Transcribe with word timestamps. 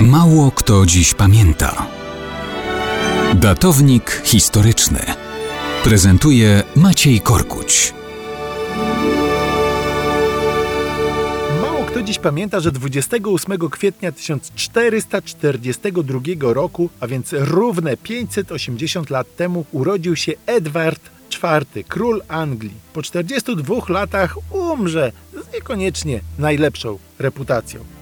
Mało 0.00 0.50
kto 0.50 0.86
dziś 0.86 1.14
pamięta. 1.14 1.86
Datownik 3.34 4.22
historyczny 4.24 5.00
prezentuje 5.84 6.62
Maciej 6.76 7.20
Korkuć. 7.20 7.94
Mało 11.62 11.84
kto 11.84 12.02
dziś 12.02 12.18
pamięta, 12.18 12.60
że 12.60 12.72
28 12.72 13.70
kwietnia 13.70 14.12
1442 14.12 16.20
roku, 16.40 16.90
a 17.00 17.06
więc 17.06 17.32
równe 17.32 17.96
580 17.96 19.10
lat 19.10 19.36
temu, 19.36 19.64
urodził 19.72 20.16
się 20.16 20.32
Edward 20.46 21.00
IV, 21.42 21.84
król 21.88 22.22
Anglii. 22.28 22.74
Po 22.92 23.02
42 23.02 23.74
latach 23.88 24.36
umrze 24.50 25.12
z 25.32 25.54
niekoniecznie 25.54 26.20
najlepszą 26.38 26.98
reputacją. 27.18 27.95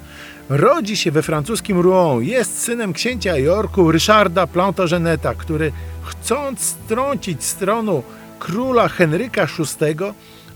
Rodzi 0.48 0.96
się 0.96 1.10
we 1.10 1.22
francuskim 1.22 1.80
Rouen. 1.80 2.22
Jest 2.22 2.58
synem 2.58 2.92
księcia 2.92 3.38
Yorku 3.38 3.92
Ryszarda 3.92 4.46
Plantageneta, 4.46 5.34
który 5.34 5.72
chcąc 6.02 6.60
strącić 6.60 7.44
z 7.44 7.54
tronu 7.54 8.02
króla 8.38 8.88
Henryka 8.88 9.46
VI 9.46 9.96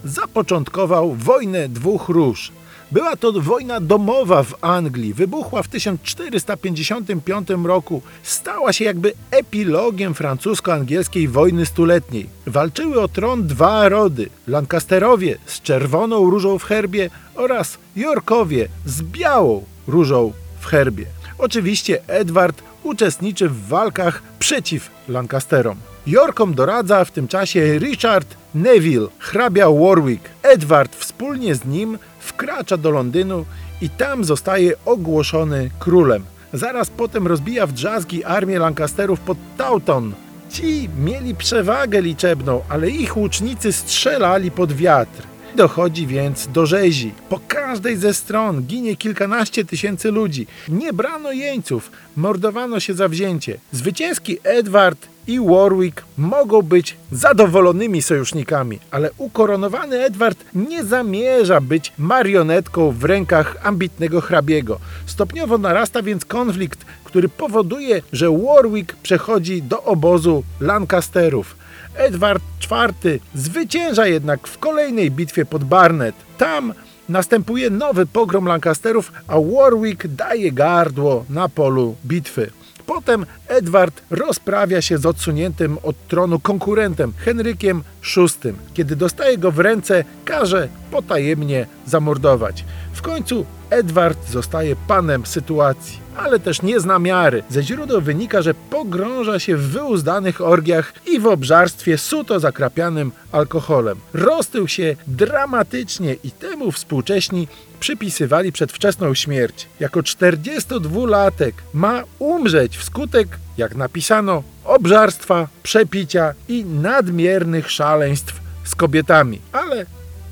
zapoczątkował 0.04 1.14
wojnę 1.14 1.68
dwóch 1.68 2.08
róż. 2.08 2.52
Była 2.92 3.16
to 3.16 3.32
wojna 3.32 3.80
domowa 3.80 4.42
w 4.42 4.54
Anglii. 4.64 5.14
Wybuchła 5.14 5.62
w 5.62 5.68
1455 5.68 7.48
roku. 7.64 8.02
Stała 8.22 8.72
się 8.72 8.84
jakby 8.84 9.12
epilogiem 9.30 10.14
francusko-angielskiej 10.14 11.28
wojny 11.28 11.66
stuletniej. 11.66 12.26
Walczyły 12.46 13.00
o 13.00 13.08
tron 13.08 13.46
dwa 13.46 13.88
rody: 13.88 14.28
Lancasterowie 14.46 15.38
z 15.46 15.62
czerwoną 15.62 16.30
różą 16.30 16.58
w 16.58 16.64
herbie 16.64 17.10
oraz 17.34 17.78
Yorkowie 17.96 18.68
z 18.86 19.02
białą 19.02 19.64
różą 19.86 20.32
w 20.60 20.66
herbie. 20.66 21.06
Oczywiście 21.38 22.08
Edward 22.08 22.62
uczestniczy 22.82 23.48
w 23.48 23.68
walkach 23.68 24.22
przeciw 24.38 24.90
Lancasterom. 25.08 25.76
Yorkom 26.06 26.54
doradza 26.54 27.04
w 27.04 27.10
tym 27.10 27.28
czasie 27.28 27.78
Richard 27.78 28.36
Neville, 28.54 29.08
hrabia 29.18 29.70
Warwick. 29.70 30.22
Edward 30.42 30.96
wspólnie 30.96 31.54
z 31.54 31.64
nim 31.64 31.98
wkracza 32.20 32.76
do 32.76 32.90
Londynu 32.90 33.44
i 33.80 33.90
tam 33.90 34.24
zostaje 34.24 34.72
ogłoszony 34.84 35.70
królem. 35.78 36.24
Zaraz 36.52 36.90
potem 36.90 37.26
rozbija 37.26 37.66
w 37.66 37.72
drzazgi 37.72 38.24
armię 38.24 38.58
Lancasterów 38.58 39.20
pod 39.20 39.38
Taunton. 39.56 40.12
Ci 40.50 40.88
mieli 41.04 41.34
przewagę 41.34 42.02
liczebną, 42.02 42.60
ale 42.68 42.90
ich 42.90 43.16
łucznicy 43.16 43.72
strzelali 43.72 44.50
pod 44.50 44.72
wiatr. 44.72 45.22
Dochodzi 45.56 46.06
więc 46.06 46.48
do 46.48 46.66
rzezi. 46.66 47.14
Po 47.28 47.40
każdej 47.48 47.96
ze 47.96 48.14
stron 48.14 48.62
ginie 48.62 48.96
kilkanaście 48.96 49.64
tysięcy 49.64 50.10
ludzi. 50.10 50.46
Nie 50.68 50.92
brano 50.92 51.32
jeńców, 51.32 51.90
mordowano 52.16 52.80
się 52.80 52.94
za 52.94 53.08
wzięcie. 53.08 53.58
Zwycięski 53.72 54.38
Edward 54.44 55.08
i 55.28 55.40
Warwick 55.40 56.04
mogą 56.18 56.62
być 56.62 56.96
zadowolonymi 57.12 58.02
sojusznikami, 58.02 58.78
ale 58.90 59.10
ukoronowany 59.18 60.04
Edward 60.04 60.44
nie 60.54 60.84
zamierza 60.84 61.60
być 61.60 61.92
marionetką 61.98 62.90
w 62.90 63.04
rękach 63.04 63.56
ambitnego 63.62 64.20
hrabiego. 64.20 64.78
Stopniowo 65.06 65.58
narasta 65.58 66.02
więc 66.02 66.24
konflikt, 66.24 66.84
który 67.04 67.28
powoduje, 67.28 68.02
że 68.12 68.30
Warwick 68.30 68.96
przechodzi 68.96 69.62
do 69.62 69.84
obozu 69.84 70.42
Lancasterów. 70.60 71.56
Edward 71.94 72.42
IV 72.70 73.18
zwycięża 73.34 74.06
jednak 74.06 74.48
w 74.48 74.58
kolejnej 74.58 75.10
bitwie 75.10 75.44
pod 75.44 75.64
Barnet. 75.64 76.14
Tam 76.38 76.72
następuje 77.08 77.70
nowy 77.70 78.06
pogrom 78.06 78.44
Lancasterów, 78.44 79.12
a 79.26 79.34
Warwick 79.40 80.06
daje 80.06 80.52
gardło 80.52 81.24
na 81.30 81.48
polu 81.48 81.96
bitwy. 82.06 82.50
Potem 82.88 83.26
Edward 83.48 84.02
rozprawia 84.10 84.82
się 84.82 84.98
z 84.98 85.06
odsuniętym 85.06 85.78
od 85.82 86.06
tronu 86.08 86.40
konkurentem 86.40 87.12
Henrykiem 87.18 87.82
VI. 88.16 88.52
Kiedy 88.74 88.96
dostaje 88.96 89.38
go 89.38 89.52
w 89.52 89.58
ręce, 89.58 90.04
każe 90.24 90.68
potajemnie 90.90 91.66
zamordować. 91.86 92.64
W 92.92 93.02
końcu 93.02 93.46
Edward 93.70 94.30
zostaje 94.30 94.76
panem 94.76 95.26
sytuacji, 95.26 95.98
ale 96.18 96.40
też 96.40 96.62
nie 96.62 96.80
zna 96.80 96.98
miary. 96.98 97.42
Ze 97.48 97.62
źródeł 97.62 98.00
wynika, 98.00 98.42
że 98.42 98.54
pogrąża 98.54 99.38
się 99.38 99.56
w 99.56 99.70
wyuzdanych 99.70 100.40
orgiach 100.40 100.92
i 101.06 101.20
w 101.20 101.26
obżarstwie 101.26 101.98
suto 101.98 102.40
zakrapianym 102.40 103.12
alkoholem. 103.32 103.98
Roztył 104.14 104.68
się 104.68 104.96
dramatycznie 105.06 106.16
i 106.24 106.30
temu 106.30 106.72
współcześni 106.72 107.48
przypisywali 107.80 108.52
przedwczesną 108.52 109.14
śmierć. 109.14 109.68
Jako 109.80 110.00
42-latek 110.00 111.52
ma 111.72 112.02
umrzeć 112.18 112.78
wskutek, 112.78 113.28
jak 113.58 113.74
napisano, 113.76 114.42
obżarstwa, 114.64 115.48
przepicia 115.62 116.34
i 116.48 116.64
nadmiernych 116.64 117.70
szaleństw 117.70 118.40
z 118.64 118.74
kobietami. 118.74 119.40
Ale 119.52 119.86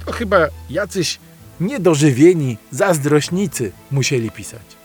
to 0.04 0.12
chyba 0.12 0.38
jacyś 0.70 1.18
niedożywieni 1.60 2.58
zazdrośnicy 2.70 3.72
musieli 3.91 4.30
pisać. 4.30 4.75